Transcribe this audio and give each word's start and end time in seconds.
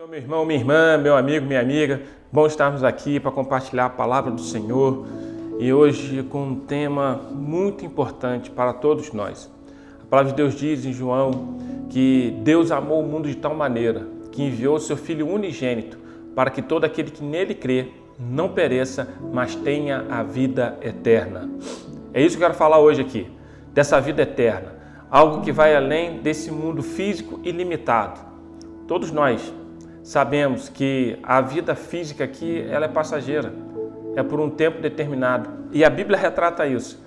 Senhor, 0.00 0.08
meu 0.08 0.18
irmão, 0.18 0.46
minha 0.46 0.58
irmã, 0.58 0.96
meu 0.96 1.14
amigo, 1.14 1.44
minha 1.44 1.60
amiga. 1.60 2.00
Bom 2.32 2.46
estarmos 2.46 2.82
aqui 2.82 3.20
para 3.20 3.30
compartilhar 3.30 3.84
a 3.84 3.90
palavra 3.90 4.30
do 4.30 4.40
Senhor 4.40 5.06
e 5.58 5.70
hoje 5.74 6.22
com 6.22 6.42
um 6.42 6.54
tema 6.54 7.20
muito 7.30 7.84
importante 7.84 8.50
para 8.50 8.72
todos 8.72 9.12
nós. 9.12 9.52
A 10.02 10.06
palavra 10.06 10.32
de 10.32 10.36
Deus 10.38 10.54
diz 10.54 10.86
em 10.86 10.92
João 10.94 11.58
que 11.90 12.34
Deus 12.42 12.70
amou 12.70 13.02
o 13.02 13.06
mundo 13.06 13.28
de 13.28 13.34
tal 13.34 13.54
maneira 13.54 14.06
que 14.32 14.42
enviou 14.42 14.80
seu 14.80 14.96
Filho 14.96 15.28
unigênito 15.28 15.98
para 16.34 16.48
que 16.48 16.62
todo 16.62 16.84
aquele 16.84 17.10
que 17.10 17.22
nele 17.22 17.54
crê 17.54 17.88
não 18.18 18.48
pereça, 18.48 19.06
mas 19.30 19.54
tenha 19.54 20.06
a 20.08 20.22
vida 20.22 20.78
eterna. 20.80 21.50
É 22.14 22.22
isso 22.22 22.38
que 22.38 22.42
eu 22.42 22.48
quero 22.48 22.58
falar 22.58 22.78
hoje 22.78 23.02
aqui, 23.02 23.26
dessa 23.74 24.00
vida 24.00 24.22
eterna, 24.22 24.72
algo 25.10 25.42
que 25.42 25.52
vai 25.52 25.76
além 25.76 26.22
desse 26.22 26.50
mundo 26.50 26.82
físico 26.82 27.38
e 27.44 27.52
limitado. 27.52 28.18
Todos 28.88 29.12
nós 29.12 29.59
sabemos 30.02 30.68
que 30.68 31.18
a 31.22 31.40
vida 31.40 31.74
física 31.74 32.24
aqui 32.24 32.64
ela 32.68 32.86
é 32.86 32.88
passageira, 32.88 33.52
é 34.16 34.22
por 34.22 34.40
um 34.40 34.50
tempo 34.50 34.80
determinado. 34.80 35.48
E 35.72 35.84
a 35.84 35.90
Bíblia 35.90 36.18
retrata 36.18 36.66
isso. 36.66 37.00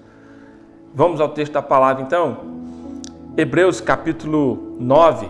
Vamos 0.93 1.19
ao 1.19 1.29
texto 1.29 1.53
da 1.53 1.61
palavra 1.61 2.03
então? 2.03 2.53
Hebreus 3.35 3.81
capítulo 3.81 4.77
9, 4.79 5.27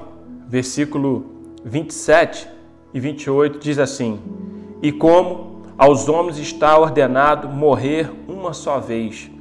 versículo 0.48 1.26
27 1.64 2.50
e 2.94 3.00
28 3.00 3.60
diz 3.60 3.80
assim: 3.80 4.20
E 4.82 4.92
como 4.92 5.64
aos 5.78 6.08
homens 6.10 6.38
está 6.38 6.78
ordenado 6.78 7.48
morrer 7.48 8.12
uma 8.28 8.54
só 8.54 8.80
vez, 8.80 9.32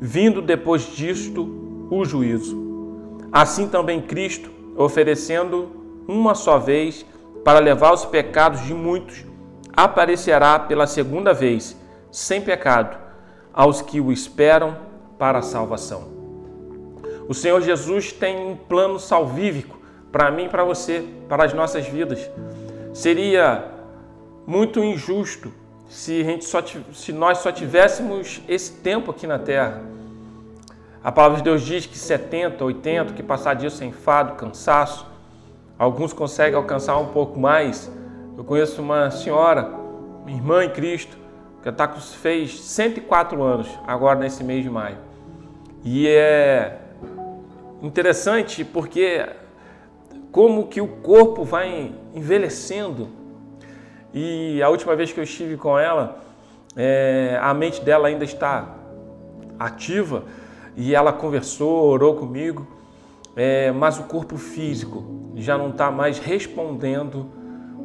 vindo 0.00 0.42
depois 0.42 0.94
disto 0.94 1.88
o 1.90 2.04
juízo. 2.04 2.64
Assim 3.32 3.66
também 3.66 4.00
Cristo, 4.00 4.50
oferecendo 4.76 5.68
uma 6.06 6.34
só 6.34 6.58
vez 6.58 7.04
para 7.46 7.60
levar 7.60 7.94
os 7.94 8.04
pecados 8.04 8.62
de 8.62 8.74
muitos, 8.74 9.24
aparecerá 9.72 10.58
pela 10.58 10.84
segunda 10.84 11.32
vez, 11.32 11.80
sem 12.10 12.40
pecado, 12.40 12.98
aos 13.54 13.80
que 13.80 14.00
o 14.00 14.10
esperam 14.10 14.76
para 15.16 15.38
a 15.38 15.42
salvação. 15.42 16.08
O 17.28 17.32
Senhor 17.32 17.62
Jesus 17.62 18.10
tem 18.10 18.36
um 18.44 18.56
plano 18.56 18.98
salvífico 18.98 19.78
para 20.10 20.28
mim 20.28 20.46
e 20.46 20.48
para 20.48 20.64
você, 20.64 21.06
para 21.28 21.44
as 21.44 21.54
nossas 21.54 21.86
vidas. 21.86 22.28
Seria 22.92 23.64
muito 24.44 24.82
injusto 24.82 25.52
se, 25.88 26.22
a 26.22 26.24
gente 26.24 26.44
só, 26.44 26.60
se 26.92 27.12
nós 27.12 27.38
só 27.38 27.52
tivéssemos 27.52 28.42
esse 28.48 28.72
tempo 28.72 29.12
aqui 29.12 29.24
na 29.24 29.38
Terra. 29.38 29.84
A 31.00 31.12
palavra 31.12 31.36
de 31.36 31.44
Deus 31.44 31.62
diz 31.62 31.86
que 31.86 31.96
70, 31.96 32.64
80, 32.64 33.12
que 33.12 33.22
passar 33.22 33.54
disso 33.54 33.76
sem 33.76 33.92
fado, 33.92 34.34
cansaço, 34.34 35.14
Alguns 35.78 36.12
conseguem 36.12 36.56
alcançar 36.56 36.96
um 36.98 37.08
pouco 37.08 37.38
mais. 37.38 37.90
Eu 38.36 38.44
conheço 38.44 38.80
uma 38.80 39.10
senhora, 39.10 39.70
minha 40.24 40.38
irmã 40.38 40.64
em 40.64 40.70
Cristo, 40.70 41.18
que 41.62 41.70
tá, 41.70 41.86
fez 41.88 42.58
104 42.60 43.42
anos 43.42 43.68
agora 43.86 44.18
nesse 44.18 44.42
mês 44.42 44.62
de 44.62 44.70
maio. 44.70 44.96
E 45.84 46.08
é 46.08 46.78
interessante 47.82 48.64
porque 48.64 49.26
como 50.32 50.66
que 50.66 50.80
o 50.80 50.88
corpo 50.88 51.44
vai 51.44 51.92
envelhecendo. 52.14 53.08
E 54.14 54.62
a 54.62 54.70
última 54.70 54.96
vez 54.96 55.12
que 55.12 55.20
eu 55.20 55.24
estive 55.24 55.58
com 55.58 55.78
ela, 55.78 56.20
é, 56.74 57.38
a 57.40 57.52
mente 57.52 57.82
dela 57.82 58.08
ainda 58.08 58.24
está 58.24 58.74
ativa 59.58 60.24
e 60.74 60.94
ela 60.94 61.12
conversou, 61.12 61.84
orou 61.84 62.16
comigo 62.16 62.75
é, 63.36 63.70
mas 63.70 63.98
o 63.98 64.04
corpo 64.04 64.38
físico 64.38 65.04
já 65.34 65.58
não 65.58 65.68
está 65.68 65.90
mais 65.90 66.18
respondendo 66.18 67.26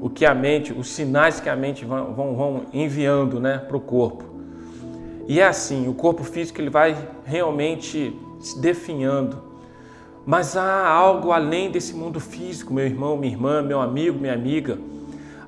o 0.01 0.09
que 0.09 0.25
a 0.25 0.33
mente, 0.33 0.71
os 0.71 0.87
sinais 0.87 1.41
que 1.41 1.49
a 1.49 1.55
mente 1.55 1.83
vão, 1.83 2.13
vão, 2.13 2.61
enviando 2.73 3.39
né, 3.39 3.57
para 3.57 3.75
o 3.75 3.81
corpo. 3.81 4.23
E 5.27 5.39
é 5.39 5.45
assim, 5.45 5.87
o 5.87 5.93
corpo 5.93 6.23
físico 6.23 6.59
ele 6.59 6.69
vai 6.69 6.97
realmente 7.25 8.17
se 8.39 8.59
definhando. 8.59 9.43
Mas 10.25 10.55
há 10.55 10.87
algo 10.87 11.31
além 11.31 11.69
desse 11.69 11.93
mundo 11.93 12.19
físico, 12.19 12.73
meu 12.73 12.85
irmão, 12.85 13.17
minha 13.17 13.33
irmã, 13.33 13.61
meu 13.61 13.81
amigo, 13.81 14.17
minha 14.17 14.33
amiga. 14.33 14.79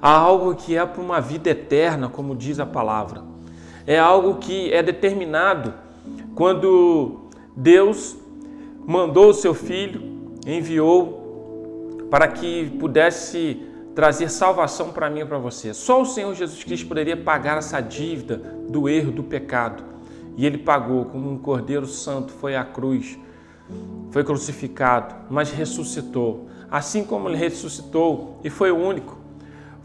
Há 0.01 0.11
algo 0.11 0.53
que 0.53 0.75
é 0.75 0.85
para 0.85 1.01
uma 1.01 1.21
vida 1.21 1.49
eterna, 1.49 2.09
como 2.09 2.35
diz 2.35 2.59
a 2.59 2.65
palavra. 2.65 3.23
É 3.87 3.97
algo 3.97 4.35
que 4.35 4.71
é 4.71 4.83
determinado 4.83 5.73
quando 6.35 7.21
Deus 7.55 8.17
mandou 8.85 9.29
o 9.29 9.33
seu 9.33 9.53
filho, 9.53 10.01
enviou 10.45 12.07
para 12.09 12.27
que 12.27 12.69
pudesse 12.79 13.61
trazer 13.95 14.29
salvação 14.29 14.91
para 14.91 15.09
mim 15.09 15.21
e 15.21 15.25
para 15.25 15.37
você. 15.37 15.73
Só 15.73 16.01
o 16.01 16.05
Senhor 16.05 16.33
Jesus 16.33 16.63
Cristo 16.63 16.87
poderia 16.87 17.15
pagar 17.15 17.57
essa 17.57 17.79
dívida 17.79 18.37
do 18.69 18.89
erro, 18.89 19.11
do 19.11 19.23
pecado. 19.23 19.83
E 20.35 20.45
ele 20.45 20.57
pagou 20.57 21.05
como 21.05 21.31
um 21.31 21.37
cordeiro 21.37 21.85
santo, 21.85 22.31
foi 22.33 22.55
à 22.55 22.63
cruz, 22.63 23.17
foi 24.09 24.23
crucificado, 24.23 25.15
mas 25.29 25.51
ressuscitou. 25.51 26.47
Assim 26.69 27.03
como 27.03 27.29
ele 27.29 27.37
ressuscitou 27.37 28.39
e 28.43 28.49
foi 28.49 28.71
o 28.71 28.77
único, 28.77 29.17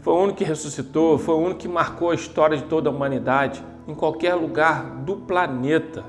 foi 0.01 0.13
o 0.13 0.17
único 0.17 0.39
que 0.39 0.43
ressuscitou, 0.43 1.19
foi 1.19 1.35
o 1.35 1.39
único 1.39 1.59
que 1.59 1.67
marcou 1.67 2.09
a 2.09 2.15
história 2.15 2.57
de 2.57 2.63
toda 2.63 2.89
a 2.89 2.93
humanidade 2.93 3.63
em 3.87 3.93
qualquer 3.93 4.33
lugar 4.33 4.85
do 5.01 5.17
planeta. 5.17 6.03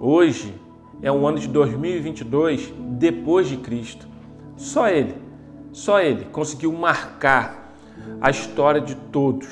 Hoje, 0.00 0.54
é 1.04 1.12
um 1.12 1.28
ano 1.28 1.38
de 1.38 1.46
2022 1.48 2.72
depois 2.78 3.46
de 3.46 3.58
Cristo. 3.58 4.08
Só 4.56 4.88
ele, 4.88 5.14
só 5.70 6.00
ele 6.00 6.24
conseguiu 6.32 6.72
marcar 6.72 7.74
a 8.22 8.30
história 8.30 8.80
de 8.80 8.94
todos, 8.94 9.46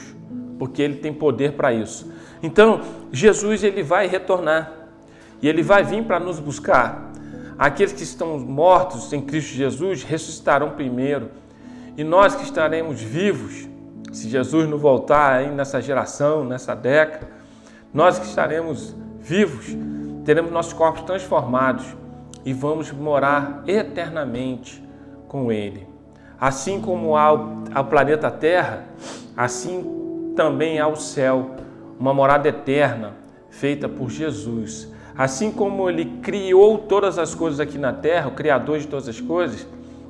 porque 0.58 0.80
ele 0.80 0.96
tem 0.96 1.12
poder 1.12 1.52
para 1.52 1.70
isso. 1.70 2.10
Então, 2.42 2.80
Jesus 3.12 3.62
ele 3.62 3.82
vai 3.82 4.06
retornar 4.06 4.72
e 5.42 5.48
ele 5.48 5.62
vai 5.62 5.84
vir 5.84 6.02
para 6.04 6.18
nos 6.18 6.40
buscar. 6.40 7.12
Aqueles 7.58 7.92
que 7.92 8.02
estão 8.02 8.38
mortos 8.38 9.12
em 9.12 9.20
Cristo 9.20 9.54
Jesus 9.54 10.02
ressuscitarão 10.02 10.70
primeiro. 10.70 11.30
E 11.98 12.02
nós 12.02 12.34
que 12.34 12.44
estaremos 12.44 13.02
vivos, 13.02 13.68
se 14.10 14.26
Jesus 14.26 14.66
não 14.66 14.78
voltar 14.78 15.34
aí 15.34 15.50
nessa 15.50 15.82
geração, 15.82 16.44
nessa 16.44 16.74
década, 16.74 17.28
nós 17.92 18.18
que 18.18 18.24
estaremos 18.24 18.96
vivos, 19.20 19.76
teremos 20.24 20.50
nossos 20.50 20.72
corpos 20.72 21.02
transformados 21.02 21.84
e 22.44 22.52
vamos 22.52 22.90
morar 22.90 23.62
eternamente 23.66 24.82
com 25.28 25.50
Ele. 25.50 25.86
Assim 26.40 26.80
como 26.80 27.16
há 27.16 27.32
o 27.32 27.84
planeta 27.84 28.30
Terra, 28.30 28.84
assim 29.36 30.32
também 30.34 30.78
há 30.78 30.88
o 30.88 30.96
céu, 30.96 31.50
uma 31.98 32.12
morada 32.12 32.48
eterna 32.48 33.14
feita 33.50 33.88
por 33.88 34.10
Jesus. 34.10 34.90
Assim 35.16 35.52
como 35.52 35.88
Ele 35.88 36.04
criou 36.22 36.78
todas 36.78 37.18
as 37.18 37.34
coisas 37.34 37.60
aqui 37.60 37.78
na 37.78 37.92
Terra, 37.92 38.28
o 38.28 38.32
Criador 38.32 38.78
de 38.78 38.88
todas 38.88 39.08
as 39.08 39.20
coisas, 39.20 39.66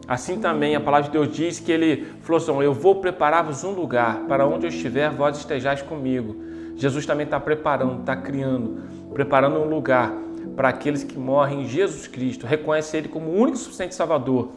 assim 0.09 0.39
também 0.39 0.75
a 0.75 0.81
palavra 0.81 1.09
de 1.09 1.13
Deus 1.13 1.33
diz 1.33 1.59
que 1.59 1.71
Ele 1.71 2.07
falou 2.23 2.41
assim: 2.41 2.63
Eu 2.63 2.73
vou 2.73 2.97
preparar-vos 2.97 3.63
um 3.65 3.73
lugar, 3.73 4.21
para 4.29 4.47
onde 4.47 4.67
eu 4.67 4.71
estiver, 4.71 5.11
vós 5.11 5.37
estejais 5.37 5.83
comigo. 5.83 6.37
Jesus 6.77 7.05
também 7.05 7.25
está 7.25 7.39
preparando, 7.39 8.01
está 8.01 8.17
criando 8.17 8.81
preparando 9.13 9.59
um 9.59 9.69
lugar 9.69 10.13
para 10.57 10.69
aqueles 10.69 11.05
que 11.05 11.19
morrem 11.19 11.63
em 11.63 11.69
Jesus 11.69 12.07
Cristo, 12.07 12.47
reconhece 12.47 12.97
Ele 12.97 13.09
como 13.09 13.31
o 13.31 13.39
único 13.39 13.57
suficiente 13.57 13.95
Salvador, 13.95 14.51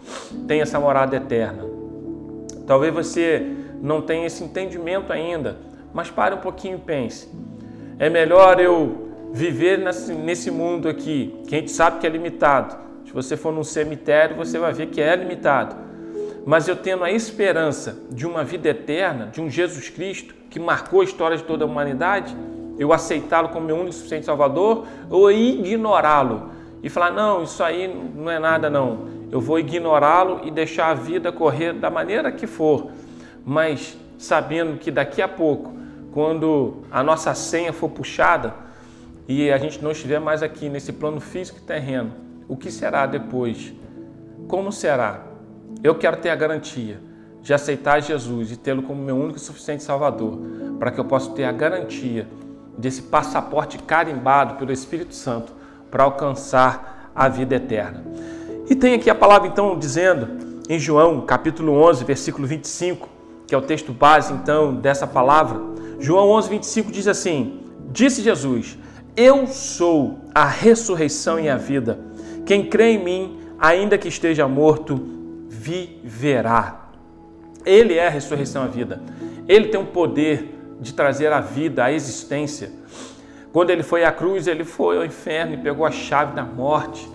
tem 0.48 0.62
essa 0.62 0.80
morada 0.80 1.16
eterna. 1.16 1.64
Talvez 2.66 2.94
você 2.94 3.46
não 3.82 4.02
tenha 4.02 4.26
esse 4.26 4.44
entendimento 4.44 5.14
ainda, 5.14 5.58
mas 5.94 6.10
pare 6.10 6.36
um 6.36 6.40
pouquinho 6.40 6.78
e 6.78 6.82
pense. 6.82 7.30
É 8.00 8.10
melhor 8.10 8.60
eu 8.60 9.10
viver 9.32 9.78
nesse 9.78 10.52
mundo 10.52 10.90
aqui, 10.90 11.36
que 11.48 11.56
a 11.56 11.60
gente 11.60 11.72
sabe 11.72 12.00
que 12.00 12.08
é 12.08 12.10
limitado. 12.10 12.76
Se 13.06 13.14
você 13.14 13.38
for 13.38 13.54
num 13.54 13.64
cemitério, 13.64 14.36
você 14.36 14.58
vai 14.58 14.74
ver 14.74 14.88
que 14.88 15.00
é 15.00 15.16
limitado. 15.16 15.76
Mas 16.46 16.68
eu 16.68 16.76
tendo 16.76 17.04
a 17.04 17.12
esperança 17.12 17.98
de 18.12 18.26
uma 18.26 18.44
vida 18.44 18.70
eterna, 18.70 19.28
de 19.28 19.42
um 19.42 19.50
Jesus 19.50 19.90
Cristo 19.90 20.36
que 20.50 20.60
marcou 20.60 21.02
a 21.02 21.04
história 21.04 21.38
de 21.38 21.44
toda 21.44 21.64
a 21.64 21.68
humanidade, 21.68 22.36
eu 22.78 22.92
aceitá-lo 22.92 23.50
como 23.50 23.66
meu 23.66 23.76
único 23.76 23.92
e 23.92 23.94
suficiente 23.94 24.26
Salvador 24.26 24.86
ou 25.10 25.32
ignorá-lo 25.32 26.50
e 26.84 26.90
falar: 26.90 27.12
não, 27.12 27.44
isso 27.44 27.64
aí 27.64 27.88
não 28.16 28.30
é 28.30 28.40
nada, 28.40 28.70
não. 28.70 29.16
Eu 29.32 29.42
vou 29.42 29.58
ignorá-lo 29.60 30.42
e 30.44 30.52
deixar 30.52 30.92
a 30.92 30.94
vida 30.94 31.32
correr 31.32 31.74
da 31.74 31.90
maneira 31.90 32.32
que 32.32 32.46
for, 32.46 32.92
mas 33.46 33.98
sabendo 34.18 34.78
que 34.78 34.92
daqui 34.92 35.22
a 35.22 35.28
pouco, 35.28 35.74
quando 36.12 36.84
a 36.92 37.04
nossa 37.04 37.34
senha 37.34 37.74
for 37.74 37.90
puxada 37.90 38.54
e 39.28 39.52
a 39.52 39.58
gente 39.58 39.84
não 39.84 39.92
estiver 39.92 40.20
mais 40.20 40.44
aqui 40.44 40.70
nesse 40.70 40.94
plano 40.94 41.20
físico 41.20 41.60
e 41.60 41.62
terreno, 41.62 42.12
o 42.48 42.56
que 42.56 42.72
será 42.72 43.06
depois? 43.06 43.74
Como 44.48 44.72
será? 44.72 45.24
Eu 45.84 45.96
quero 45.96 46.18
ter 46.18 46.30
a 46.30 46.36
garantia 46.36 47.00
de 47.42 47.54
aceitar 47.54 48.02
Jesus 48.02 48.52
e 48.52 48.58
tê-lo 48.58 48.84
como 48.84 49.02
meu 49.02 49.16
único 49.16 49.38
e 49.38 49.42
suficiente 49.42 49.84
Salvador, 49.84 50.40
para 50.80 50.92
que 50.92 51.00
eu 51.00 51.06
possa 51.06 51.32
ter 51.32 51.44
a 51.44 51.52
garantia 51.52 52.28
desse 52.78 53.02
passaporte 53.04 53.78
carimbado 53.80 54.56
pelo 54.56 54.72
Espírito 54.72 55.16
Santo 55.16 55.54
para 55.90 56.04
alcançar 56.04 57.12
a 57.16 57.30
vida 57.30 57.56
eterna. 57.56 58.04
E 58.70 58.76
tem 58.76 58.94
aqui 58.94 59.10
a 59.10 59.16
palavra 59.16 59.48
então 59.48 59.78
dizendo 59.78 60.62
em 60.68 60.80
João, 60.80 61.22
capítulo 61.22 61.74
11, 61.74 62.04
versículo 62.04 62.48
25, 62.48 63.08
que 63.48 63.54
é 63.54 63.58
o 63.58 63.62
texto 63.62 63.94
base 63.94 64.34
então 64.34 64.74
dessa 64.76 65.06
palavra. 65.06 65.62
João 66.00 66.30
11, 66.32 66.50
25 66.50 66.92
diz 66.92 67.08
assim: 67.08 67.62
Disse 67.92 68.22
Jesus: 68.22 68.78
Eu 69.16 69.46
sou 69.48 70.20
a 70.34 70.46
ressurreição 70.46 71.40
e 71.40 71.48
a 71.48 71.58
vida. 71.58 72.00
Quem 72.46 72.66
crê 72.66 72.94
em 72.94 73.04
mim, 73.04 73.40
ainda 73.60 73.98
que 73.98 74.08
esteja 74.08 74.48
morto, 74.48 75.00
viverá. 75.48 76.90
Ele 77.66 77.94
é 77.96 78.08
a 78.08 78.10
ressurreição 78.10 78.64
e 78.64 78.66
a 78.66 78.70
vida. 78.70 79.02
Ele 79.48 79.68
tem 79.68 79.80
o 79.80 79.86
poder 79.86 80.55
de 80.80 80.94
trazer 80.94 81.32
a 81.32 81.40
vida, 81.40 81.84
a 81.84 81.92
existência. 81.92 82.72
Quando 83.52 83.70
ele 83.70 83.84
foi 83.84 84.04
à 84.04 84.12
cruz, 84.12 84.48
ele 84.48 84.66
foi 84.66 84.98
ao 84.98 85.06
inferno 85.06 85.54
e 85.54 85.58
pegou 85.58 85.86
a 85.86 85.92
chave 85.92 86.36
da 86.36 86.44
morte. 86.44 87.10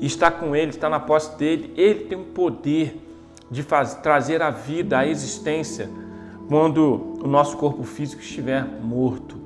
E 0.00 0.06
está 0.06 0.30
com 0.30 0.56
ele, 0.56 0.70
está 0.70 0.88
na 0.88 0.98
posse 0.98 1.36
dele. 1.36 1.72
Ele 1.76 2.04
tem 2.04 2.18
o 2.18 2.24
poder 2.24 3.00
de 3.50 3.64
trazer 4.02 4.42
a 4.42 4.50
vida, 4.50 4.98
a 4.98 5.06
existência, 5.06 5.88
quando 6.48 7.18
o 7.22 7.28
nosso 7.28 7.56
corpo 7.56 7.84
físico 7.84 8.22
estiver 8.22 8.64
morto. 8.82 9.36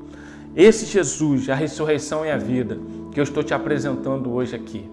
Esse 0.57 0.87
Jesus, 0.87 1.49
a 1.49 1.55
ressurreição 1.55 2.25
e 2.25 2.31
a 2.31 2.37
vida, 2.37 2.79
que 3.13 3.21
eu 3.21 3.25
estou 3.25 3.43
te 3.43 3.53
apresentando 3.53 4.33
hoje 4.33 4.57
aqui. 4.57 4.89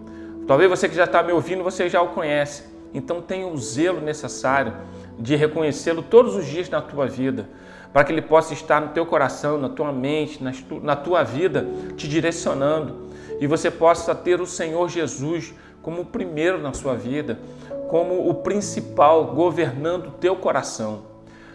Talvez 0.46 0.70
você 0.70 0.90
que 0.90 0.96
já 0.96 1.06
está 1.06 1.24
me 1.24 1.32
ouvindo, 1.32 1.64
você 1.64 1.90
já 1.90 2.02
o 2.02 2.10
conhece. 2.10 2.64
Então 2.94 3.22
tenha 3.22 3.48
o 3.48 3.58
zelo 3.58 4.02
necessário 4.02 4.74
de 5.18 5.36
reconhecê-lo 5.36 6.04
todos 6.04 6.36
os 6.36 6.46
dias 6.46 6.70
na 6.70 6.82
tua 6.82 7.08
vida, 7.08 7.50
para 7.96 8.04
que 8.04 8.12
ele 8.12 8.22
possa 8.22 8.54
estar 8.54 8.82
no 8.82 8.90
teu 8.90 9.06
coração, 9.06 9.58
na 9.58 9.70
tua 9.70 9.90
mente, 9.90 10.44
na 10.84 10.98
tua 10.98 11.24
vida, 11.24 11.66
te 11.96 12.10
direcionando. 12.10 13.08
E 13.40 13.48
você 13.48 13.72
possa 13.72 14.14
ter 14.14 14.42
o 14.42 14.46
Senhor 14.46 14.90
Jesus 14.90 15.54
como 15.82 16.02
o 16.02 16.06
primeiro 16.06 16.62
na 16.62 16.74
sua 16.74 16.94
vida, 16.94 17.40
como 17.88 18.30
o 18.30 18.34
principal 18.34 19.28
governando 19.28 20.08
o 20.08 20.12
teu 20.12 20.36
coração. 20.36 21.04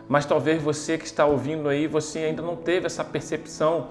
Mas 0.09 0.25
talvez 0.25 0.63
você 0.63 0.97
que 0.97 1.05
está 1.05 1.27
ouvindo 1.27 1.69
aí, 1.69 1.87
você 1.87 2.21
ainda 2.21 2.41
não 2.41 2.57
teve 2.57 2.87
essa 2.87 3.05
percepção 3.05 3.89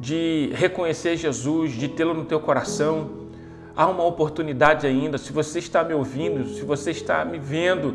de 0.00 0.50
reconhecer 0.52 1.16
Jesus, 1.16 1.70
de 1.74 1.86
tê-lo 1.86 2.12
no 2.12 2.24
teu 2.24 2.40
coração. 2.40 3.28
Há 3.76 3.86
uma 3.86 4.02
oportunidade 4.04 4.84
ainda. 4.84 5.16
Se 5.16 5.32
você 5.32 5.60
está 5.60 5.84
me 5.84 5.94
ouvindo, 5.94 6.44
se 6.56 6.62
você 6.62 6.90
está 6.90 7.24
me 7.24 7.38
vendo, 7.38 7.94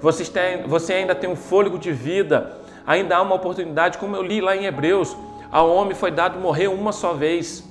você, 0.00 0.22
está, 0.22 0.40
você 0.66 0.94
ainda 0.94 1.14
tem 1.14 1.28
um 1.28 1.36
fôlego 1.36 1.78
de 1.78 1.92
vida, 1.92 2.64
ainda 2.86 3.16
há 3.16 3.22
uma 3.22 3.34
oportunidade, 3.34 3.98
como 3.98 4.16
eu 4.16 4.22
li 4.22 4.40
lá 4.40 4.56
em 4.56 4.64
Hebreus, 4.64 5.16
ao 5.50 5.70
homem 5.70 5.94
foi 5.94 6.10
dado 6.10 6.38
morrer 6.38 6.68
uma 6.68 6.92
só 6.92 7.12
vez. 7.12 7.64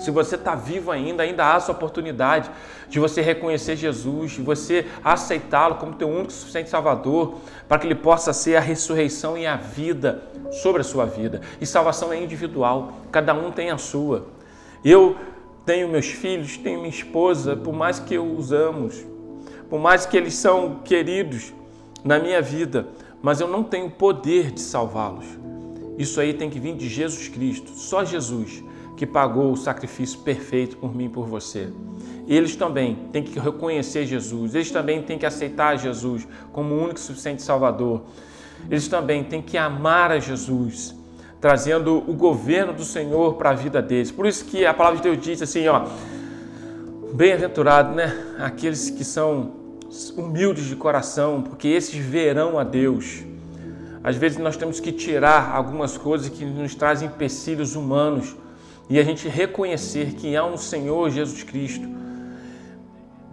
Se 0.00 0.10
você 0.10 0.34
está 0.34 0.54
vivo 0.54 0.90
ainda, 0.90 1.22
ainda 1.22 1.52
há 1.52 1.56
essa 1.56 1.72
oportunidade 1.72 2.50
de 2.88 3.00
você 3.00 3.20
reconhecer 3.20 3.76
Jesus, 3.76 4.32
de 4.32 4.42
você 4.42 4.86
aceitá-lo 5.02 5.76
como 5.76 5.94
teu 5.94 6.08
único 6.08 6.30
e 6.30 6.34
suficiente 6.34 6.68
Salvador, 6.68 7.36
para 7.68 7.78
que 7.78 7.86
ele 7.86 7.94
possa 7.94 8.32
ser 8.32 8.56
a 8.56 8.60
ressurreição 8.60 9.36
e 9.36 9.46
a 9.46 9.56
vida 9.56 10.22
sobre 10.50 10.80
a 10.80 10.84
sua 10.84 11.06
vida. 11.06 11.40
E 11.60 11.66
salvação 11.66 12.12
é 12.12 12.22
individual, 12.22 12.92
cada 13.10 13.34
um 13.34 13.50
tem 13.50 13.70
a 13.70 13.78
sua. 13.78 14.26
Eu 14.84 15.16
tenho 15.64 15.88
meus 15.88 16.06
filhos, 16.06 16.56
tenho 16.56 16.78
minha 16.78 16.90
esposa, 16.90 17.56
por 17.56 17.72
mais 17.72 17.98
que 17.98 18.14
eu 18.14 18.36
os 18.36 18.52
amo, 18.52 18.88
por 19.68 19.80
mais 19.80 20.06
que 20.06 20.16
eles 20.16 20.34
são 20.34 20.76
queridos 20.84 21.52
na 22.04 22.20
minha 22.20 22.40
vida, 22.40 22.86
mas 23.26 23.40
eu 23.40 23.48
não 23.48 23.64
tenho 23.64 23.90
poder 23.90 24.52
de 24.52 24.60
salvá-los. 24.60 25.26
Isso 25.98 26.20
aí 26.20 26.32
tem 26.32 26.48
que 26.48 26.60
vir 26.60 26.76
de 26.76 26.88
Jesus 26.88 27.26
Cristo, 27.26 27.72
só 27.72 28.04
Jesus 28.04 28.62
que 28.96 29.04
pagou 29.04 29.50
o 29.50 29.56
sacrifício 29.56 30.20
perfeito 30.20 30.76
por 30.76 30.94
mim 30.94 31.06
e 31.06 31.08
por 31.08 31.26
você. 31.26 31.72
Eles 32.28 32.54
também 32.54 32.94
têm 33.10 33.24
que 33.24 33.36
reconhecer 33.36 34.06
Jesus, 34.06 34.54
eles 34.54 34.70
também 34.70 35.02
têm 35.02 35.18
que 35.18 35.26
aceitar 35.26 35.76
Jesus 35.76 36.24
como 36.52 36.72
o 36.72 36.78
único 36.80 37.00
e 37.00 37.02
suficiente 37.02 37.42
Salvador. 37.42 38.02
Eles 38.70 38.86
também 38.86 39.24
têm 39.24 39.42
que 39.42 39.58
amar 39.58 40.12
a 40.12 40.20
Jesus, 40.20 40.94
trazendo 41.40 42.04
o 42.08 42.14
governo 42.14 42.74
do 42.74 42.84
Senhor 42.84 43.34
para 43.34 43.50
a 43.50 43.54
vida 43.54 43.82
deles. 43.82 44.12
Por 44.12 44.24
isso 44.24 44.44
que 44.44 44.64
a 44.64 44.72
palavra 44.72 44.98
de 44.98 45.02
Deus 45.02 45.18
diz 45.18 45.42
assim, 45.42 45.66
ó, 45.66 45.84
bem-aventurado, 47.12 47.92
né? 47.92 48.36
Aqueles 48.38 48.88
que 48.88 49.02
são 49.02 49.65
humildes 50.16 50.66
de 50.66 50.76
coração, 50.76 51.42
porque 51.42 51.68
esses 51.68 51.96
verão 51.96 52.58
a 52.58 52.64
Deus. 52.64 53.24
Às 54.02 54.16
vezes 54.16 54.38
nós 54.38 54.56
temos 54.56 54.78
que 54.78 54.92
tirar 54.92 55.50
algumas 55.54 55.98
coisas 55.98 56.28
que 56.28 56.44
nos 56.44 56.74
trazem 56.74 57.08
empecilhos 57.08 57.74
humanos 57.74 58.36
e 58.88 59.00
a 59.00 59.02
gente 59.02 59.28
reconhecer 59.28 60.12
que 60.14 60.36
há 60.36 60.44
um 60.44 60.56
Senhor 60.56 61.10
Jesus 61.10 61.42
Cristo, 61.42 61.88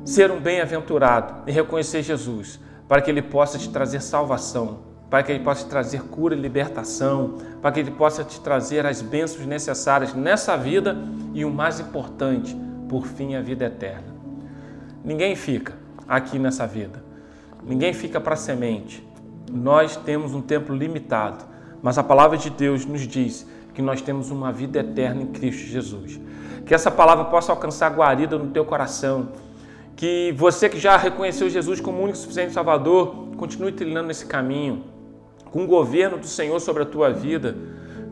ser 0.03 0.31
um 0.31 0.39
bem-aventurado 0.39 1.47
e 1.47 1.51
reconhecer 1.51 2.01
Jesus, 2.01 2.59
para 2.87 3.01
que 3.01 3.11
Ele 3.11 3.21
possa 3.21 3.57
te 3.59 3.69
trazer 3.69 4.01
salvação, 4.01 4.79
para 5.09 5.21
que 5.21 5.31
Ele 5.31 5.43
possa 5.43 5.63
te 5.63 5.69
trazer 5.69 6.01
cura 6.03 6.35
e 6.35 6.39
libertação, 6.39 7.37
para 7.61 7.71
que 7.71 7.79
Ele 7.79 7.91
possa 7.91 8.23
te 8.23 8.39
trazer 8.41 8.85
as 8.85 9.01
bênçãos 9.01 9.45
necessárias 9.45 10.13
nessa 10.13 10.57
vida 10.57 10.97
e 11.33 11.45
o 11.45 11.51
mais 11.51 11.79
importante, 11.79 12.57
por 12.89 13.05
fim, 13.05 13.35
a 13.35 13.41
vida 13.41 13.65
eterna. 13.65 14.13
Ninguém 15.05 15.35
fica 15.35 15.82
aqui 16.15 16.37
nessa 16.37 16.65
vida, 16.67 17.03
ninguém 17.63 17.93
fica 17.93 18.19
para 18.19 18.35
semente. 18.35 19.05
Nós 19.51 19.95
temos 19.95 20.33
um 20.33 20.41
tempo 20.41 20.73
limitado, 20.73 21.43
mas 21.81 21.97
a 21.97 22.03
palavra 22.03 22.37
de 22.37 22.49
Deus 22.49 22.85
nos 22.85 23.01
diz 23.01 23.47
que 23.73 23.81
nós 23.81 24.01
temos 24.01 24.31
uma 24.31 24.51
vida 24.51 24.79
eterna 24.79 25.21
em 25.21 25.27
Cristo 25.27 25.67
Jesus. 25.67 26.19
Que 26.65 26.73
essa 26.73 26.89
palavra 26.89 27.25
possa 27.25 27.51
alcançar 27.51 27.91
guarida 27.93 28.37
no 28.37 28.51
teu 28.51 28.63
coração. 28.63 29.29
Que 29.95 30.33
você 30.37 30.69
que 30.69 30.79
já 30.79 30.95
reconheceu 30.95 31.49
Jesus 31.49 31.81
como 31.81 31.99
único 31.99 32.17
e 32.17 32.21
suficiente 32.21 32.53
Salvador, 32.53 33.29
continue 33.35 33.71
trilhando 33.71 34.11
esse 34.11 34.25
caminho, 34.25 34.83
com 35.51 35.63
o 35.63 35.67
governo 35.67 36.17
do 36.17 36.27
Senhor 36.27 36.59
sobre 36.59 36.83
a 36.83 36.85
tua 36.85 37.11
vida, 37.11 37.55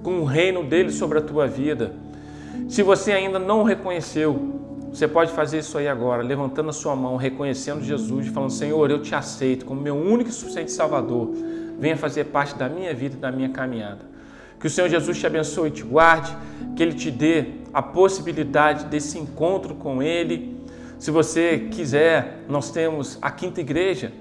com 0.04 0.20
o 0.20 0.26
reino 0.26 0.64
dele 0.64 0.92
sobre 0.92 1.20
a 1.20 1.22
tua 1.22 1.48
vida. 1.48 1.94
Se 2.68 2.84
você 2.84 3.12
ainda 3.12 3.40
não 3.40 3.64
reconheceu, 3.64 4.61
você 4.92 5.08
pode 5.08 5.32
fazer 5.32 5.60
isso 5.60 5.78
aí 5.78 5.88
agora, 5.88 6.22
levantando 6.22 6.70
a 6.70 6.74
sua 6.74 6.96
mão, 6.96 7.16
reconhecendo 7.16 7.82
Jesus 7.82 8.28
falando: 8.28 8.52
Senhor, 8.52 8.92
eu 8.92 9.02
te 9.02 9.16
aceito 9.16 9.66
como 9.66 9.80
meu 9.80 9.96
único 9.96 10.30
e 10.30 10.34
suficiente 10.34 10.72
Salvador. 10.72 11.32
Venha 11.80 11.96
fazer 11.96 12.26
parte 12.26 12.56
da 12.56 12.68
minha 12.68 12.94
vida 12.94 13.16
e 13.16 13.18
da 13.18 13.32
minha 13.32 13.50
caminhada. 13.50 14.12
Que 14.60 14.68
o 14.68 14.70
Senhor 14.70 14.90
Jesus 14.90 15.18
te 15.18 15.26
abençoe 15.26 15.70
e 15.70 15.72
te 15.72 15.84
guarde, 15.84 16.36
que 16.76 16.84
Ele 16.84 16.94
te 16.94 17.10
dê 17.10 17.46
a 17.74 17.82
possibilidade 17.82 18.86
desse 18.86 19.18
encontro 19.18 19.76
com 19.76 20.04
Ele. 20.04 20.62
Se 21.00 21.10
você 21.10 21.70
quiser, 21.72 22.44
nós 22.50 22.70
temos 22.70 23.18
a 23.22 23.32
quinta 23.32 23.62
igreja. 23.62 24.12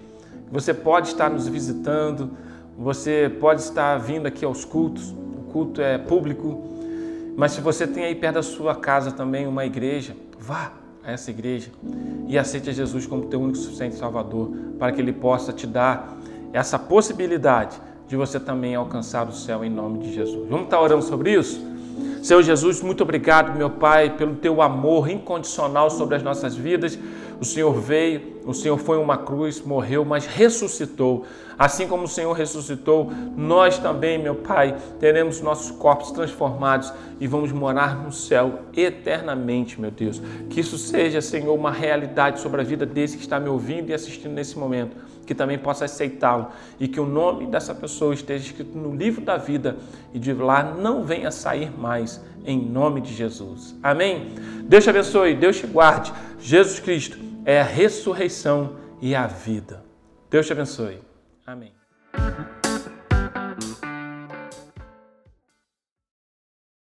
Você 0.53 0.73
pode 0.73 1.09
estar 1.09 1.29
nos 1.29 1.49
visitando, 1.49 2.31
você 2.79 3.31
pode 3.41 3.61
estar 3.61 3.99
vindo 3.99 4.27
aqui 4.27 4.45
aos 4.45 4.65
cultos. 4.65 5.11
O 5.11 5.53
culto 5.53 5.83
é 5.83 5.99
público, 5.99 6.63
mas 7.37 7.53
se 7.53 7.61
você 7.61 7.89
tem 7.89 8.05
aí 8.05 8.15
perto 8.15 8.37
da 8.37 8.43
sua 8.43 8.75
casa 8.75 9.11
também 9.11 9.47
uma 9.47 9.67
igreja, 9.67 10.15
vá 10.41 10.73
a 11.05 11.13
essa 11.13 11.31
igreja 11.31 11.71
e 12.27 12.39
aceite 12.39 12.73
Jesus 12.73 13.07
como 13.07 13.27
teu 13.27 13.41
único 13.41 13.59
suficiente 13.59 13.97
Salvador, 13.97 14.51
para 14.79 14.93
que 14.93 15.01
Ele 15.01 15.13
possa 15.13 15.53
te 15.53 15.67
dar 15.67 16.17
essa 16.53 16.79
possibilidade 16.79 17.81
de 18.09 18.17
você 18.17 18.41
também 18.41 18.75
alcançar 18.75 19.29
o 19.29 19.33
céu 19.33 19.65
em 19.65 19.71
nome 19.71 20.01
de 20.01 20.13
Jesus. 20.13 20.49
Vamos 20.49 20.65
estar 20.65 20.81
orando 20.81 21.03
sobre 21.03 21.33
isso? 21.33 21.65
Senhor 22.23 22.43
Jesus, 22.43 22.83
muito 22.83 23.03
obrigado, 23.03 23.57
meu 23.57 23.71
Pai, 23.71 24.17
pelo 24.17 24.35
teu 24.35 24.61
amor 24.61 25.09
incondicional 25.09 25.91
sobre 25.91 26.17
as 26.17 26.23
nossas 26.23 26.55
vidas. 26.55 26.99
O 27.41 27.45
Senhor 27.45 27.73
veio, 27.73 28.43
o 28.45 28.53
Senhor 28.53 28.77
foi 28.77 28.99
uma 28.99 29.17
cruz, 29.17 29.63
morreu, 29.63 30.05
mas 30.05 30.27
ressuscitou. 30.27 31.25
Assim 31.59 31.89
como 31.89 32.05
o 32.05 32.09
Senhor 32.09 32.35
ressuscitou, 32.35 33.11
nós 33.35 33.79
também, 33.79 34.19
meu 34.19 34.35
Pai, 34.35 34.77
teremos 34.99 35.41
nossos 35.41 35.71
corpos 35.71 36.11
transformados 36.11 36.93
e 37.19 37.27
vamos 37.27 37.51
morar 37.51 37.97
no 37.97 38.13
céu 38.13 38.61
eternamente, 38.77 39.81
meu 39.81 39.91
Deus. 39.91 40.21
Que 40.51 40.61
isso 40.61 40.77
seja, 40.77 41.23
Senhor, 41.23 41.55
uma 41.55 41.71
realidade 41.71 42.41
sobre 42.41 42.61
a 42.61 42.65
vida 42.65 42.85
desse 42.85 43.17
que 43.17 43.23
está 43.23 43.41
me 43.41 43.49
ouvindo 43.49 43.89
e 43.89 43.95
assistindo 43.95 44.33
nesse 44.33 44.59
momento, 44.59 44.95
que 45.25 45.35
também 45.35 45.59
possa 45.59 45.87
aceitá-lo 45.87 46.49
e 46.79 46.87
que 46.87 47.01
o 47.01 47.07
nome 47.07 47.47
dessa 47.47 47.75
pessoa 47.75 48.13
esteja 48.13 48.45
escrito 48.45 48.77
no 48.77 48.95
livro 48.95 49.23
da 49.23 49.39
vida 49.39 49.79
e 50.13 50.19
de 50.19 50.35
lá 50.35 50.63
não 50.63 51.05
venha 51.05 51.31
sair 51.31 51.71
mais, 51.79 52.23
em 52.45 52.61
nome 52.61 53.01
de 53.01 53.15
Jesus. 53.15 53.75
Amém? 53.83 54.35
Deus 54.65 54.85
te 54.85 54.91
abençoe, 54.91 55.35
Deus 55.35 55.59
te 55.59 55.67
guarde. 55.67 56.13
Jesus 56.39 56.81
Cristo 56.81 57.30
é 57.45 57.61
a 57.61 57.65
ressurreição 57.65 58.77
e 59.01 59.15
a 59.15 59.27
vida. 59.27 59.85
Deus 60.31 60.47
te 60.47 60.53
abençoe. 60.53 61.01
Amém. 61.47 61.73